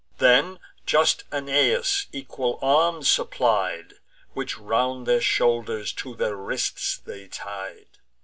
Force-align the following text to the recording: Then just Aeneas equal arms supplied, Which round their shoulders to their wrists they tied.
Then 0.17 0.59
just 0.87 1.25
Aeneas 1.31 2.07
equal 2.11 2.57
arms 2.63 3.07
supplied, 3.07 3.99
Which 4.33 4.57
round 4.57 5.05
their 5.05 5.21
shoulders 5.21 5.93
to 5.93 6.15
their 6.15 6.35
wrists 6.35 6.97
they 6.97 7.27
tied. 7.27 7.85